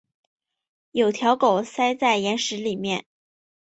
[0.93, 3.05] 有条狗塞在岩石里面